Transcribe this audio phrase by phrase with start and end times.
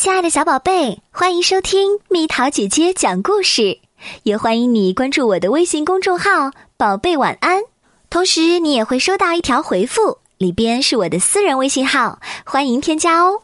[0.00, 3.80] 亲爱的小宝贝，欢迎收听蜜桃姐姐讲故事，
[4.22, 7.60] 也欢迎你关注我的微信公众号“宝贝晚安”。
[8.08, 13.42] 同时，你也会收到一条回复，里边是我的私人微信号，欢迎添加哦。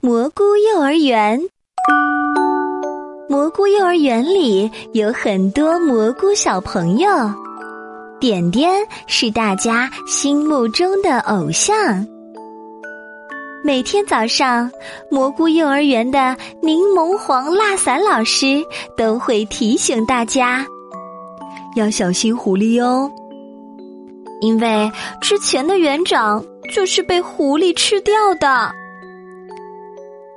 [0.00, 1.40] 蘑菇幼儿园，
[3.28, 7.08] 蘑菇幼儿园里有很多蘑菇小朋友，
[8.18, 8.68] 点点
[9.06, 12.04] 是大家心目中的偶像。
[13.64, 14.70] 每天早上，
[15.08, 18.60] 蘑菇幼儿园的柠檬黄蜡伞老师
[18.96, 20.66] 都会提醒大家
[21.76, 23.10] 要小心狐狸哦，
[24.40, 26.44] 因为之前的园长
[26.74, 28.72] 就是被狐狸吃掉的。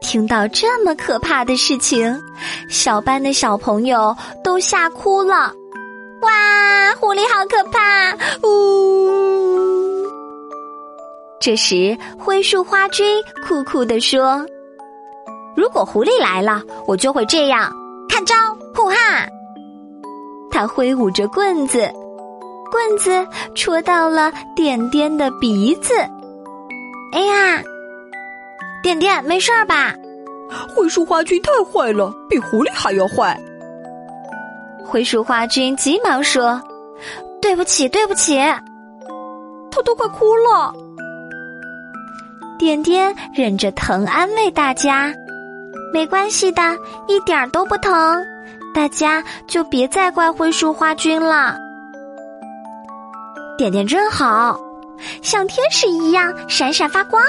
[0.00, 2.18] 听到这么可怕的事情，
[2.70, 5.52] 小班的小朋友都吓哭了。
[6.22, 8.16] 哇，狐狸好可怕！
[8.46, 9.79] 呜。
[11.40, 14.44] 这时，灰树花君酷酷地说
[15.56, 17.72] ：“如果狐狸来了，我就会这样，
[18.10, 18.34] 看招！
[18.74, 19.26] 呼哈！”
[20.52, 21.90] 他挥舞着棍子，
[22.70, 25.94] 棍子戳到了点点的鼻子。
[27.12, 27.62] 哎呀，
[28.82, 29.94] 点点，没事儿吧？
[30.76, 33.40] 灰树花君太坏了，比狐狸还要坏。
[34.84, 36.60] 灰树花君急忙说
[37.40, 38.36] ：“对不起，对不起。”
[39.72, 40.74] 他都快哭了。
[42.60, 45.10] 点点忍着疼安慰大家
[45.94, 46.60] ：“没关系的，
[47.08, 48.22] 一点都不疼，
[48.74, 51.56] 大家就别再怪灰树花君了。”
[53.56, 54.60] 点点真好，
[55.22, 57.22] 像天使一样闪闪发光，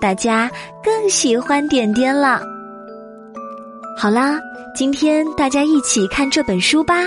[0.00, 0.50] 大家
[0.82, 2.42] 更喜欢点点了。
[3.96, 4.36] 好啦，
[4.74, 7.04] 今天大家一起看这本书吧，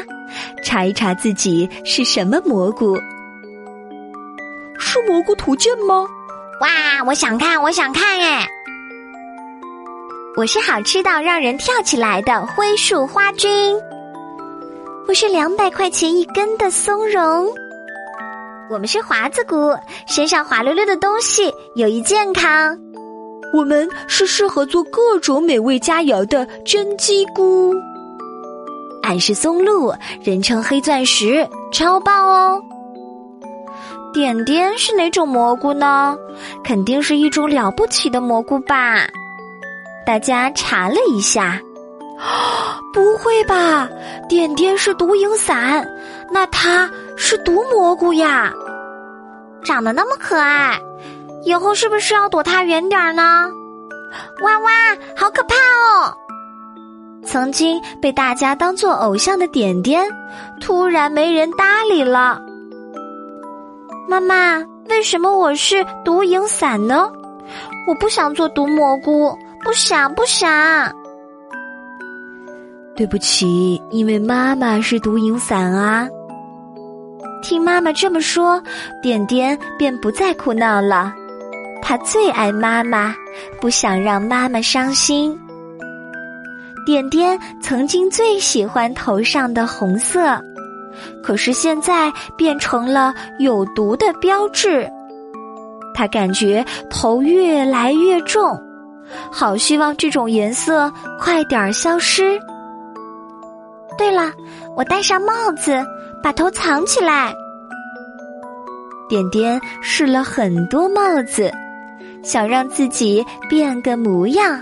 [0.64, 2.98] 查一查自己是什么蘑菇？
[4.80, 6.08] 是蘑菇图鉴吗？
[6.62, 8.48] 哇，我想看，我想看哎！
[10.38, 13.76] 我是好吃到让人跳起来的灰树花菌，
[15.08, 17.48] 我是两百块钱一根的松茸，
[18.70, 19.76] 我们是华子菇，
[20.08, 22.78] 身上滑溜溜的东西有益健康。
[23.54, 27.74] 我们是适合做各种美味佳肴的真鸡菇，
[29.04, 32.62] 俺是松露，人称黑钻石，超棒哦！
[34.16, 36.18] 点点是哪种蘑菇呢？
[36.64, 39.06] 肯定是一种了不起的蘑菇吧？
[40.06, 41.60] 大家查了一下，
[42.94, 43.90] 不会吧？
[44.30, 45.86] 点点是毒蝇伞，
[46.32, 48.54] 那它是毒蘑菇呀？
[49.66, 50.80] 长得那么可爱，
[51.44, 53.50] 以后是不是要躲它远点儿呢？
[54.42, 54.72] 哇哇，
[55.14, 56.16] 好可怕哦！
[57.26, 60.08] 曾经被大家当做偶像的点点，
[60.62, 62.42] 突然没人搭理了。
[64.08, 67.12] 妈妈，为什么我是毒蝇伞呢？
[67.88, 70.94] 我不想做毒蘑菇，不想不想。
[72.96, 76.08] 对不起，因为妈妈是毒蝇伞啊。
[77.42, 78.62] 听妈妈这么说，
[79.02, 81.14] 点点便不再哭闹了。
[81.82, 83.14] 他最爱妈妈，
[83.60, 85.38] 不想让妈妈伤心。
[86.86, 90.40] 点点曾经最喜欢头上的红色。
[91.24, 94.90] 可是现在变成了有毒的标志，
[95.94, 98.60] 他感觉头越来越重，
[99.32, 102.40] 好希望这种颜色快点消失。
[103.98, 104.32] 对了，
[104.76, 105.82] 我戴上帽子，
[106.22, 107.34] 把头藏起来。
[109.08, 111.52] 点点试了很多帽子，
[112.24, 114.60] 想让自己变个模样，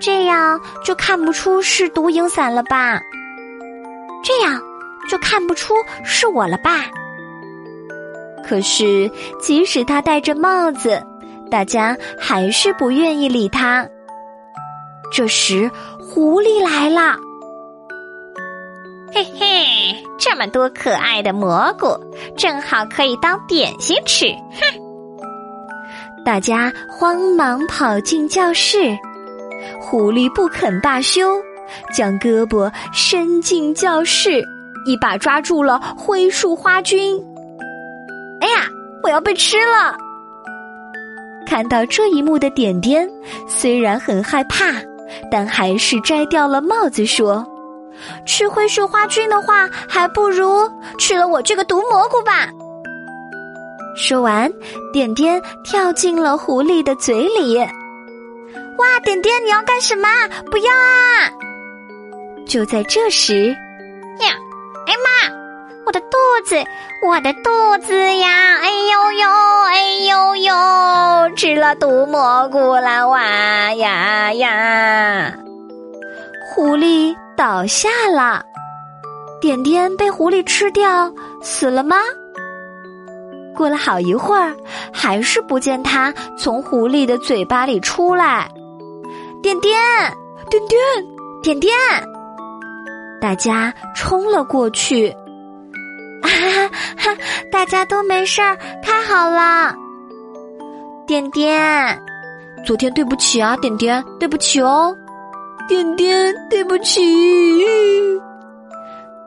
[0.00, 2.98] 这样就看不出是毒蝇伞了吧？
[4.24, 4.60] 这样。
[5.08, 6.84] 就看不出是我了吧？
[8.46, 9.10] 可是，
[9.40, 11.02] 即使他戴着帽子，
[11.50, 13.88] 大家还是不愿意理他。
[15.10, 17.16] 这时，狐狸来了。
[19.14, 21.96] 嘿嘿，这么多可爱的蘑菇，
[22.36, 24.26] 正好可以当点心吃。
[24.26, 24.80] 哼！
[26.24, 28.98] 大家慌忙跑进教室，
[29.80, 31.40] 狐狸不肯罢休，
[31.94, 34.44] 将胳膊伸进教室。
[34.84, 37.18] 一把抓住了灰树花菌，
[38.40, 38.66] 哎呀，
[39.02, 39.96] 我要被吃了！
[41.46, 43.08] 看到这一幕的点点，
[43.46, 44.72] 虽然很害怕，
[45.30, 47.46] 但还是摘掉了帽子，说
[48.26, 52.48] ：“吃灰树花菌的话，还不如吃了我这个毒蘑菇吧。”
[53.96, 54.50] 说完，
[54.92, 57.58] 点点跳进了狐狸的嘴里。
[57.58, 60.08] 哇，点点，你要干什么？
[60.50, 61.30] 不要啊！
[62.46, 63.48] 就在这时。
[64.20, 64.34] 呀
[64.86, 65.34] 哎妈
[65.86, 66.16] 我的肚
[66.46, 66.56] 子，
[67.06, 67.50] 我的肚
[67.82, 68.58] 子呀！
[68.60, 69.28] 哎呦呦，
[69.66, 73.20] 哎呦呦，吃了毒蘑菇了哇
[73.74, 75.34] 呀呀！
[76.54, 78.42] 狐狸倒下了，
[79.40, 81.96] 点点被狐狸吃掉，死了吗？
[83.54, 84.54] 过了好一会儿，
[84.92, 88.48] 还是不见它从狐狸的嘴巴里出来。
[89.42, 89.78] 点点，
[90.48, 90.80] 点点，
[91.42, 91.72] 点点！
[93.24, 95.08] 大家冲了过去。
[96.22, 96.28] 哈
[96.94, 97.16] 哈，
[97.50, 99.74] 大家都没事儿，太好了。
[101.06, 101.98] 点点，
[102.66, 104.94] 昨天对不起啊，点点，对不起哦。
[105.66, 107.00] 点点，对不起。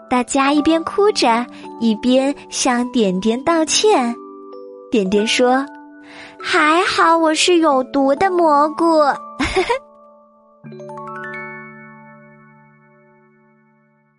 [0.07, 1.43] 大家一边哭着，
[1.79, 4.15] 一边向点点道歉。
[4.91, 5.65] 点点说
[6.39, 9.01] ：“还好我是有毒的蘑菇。”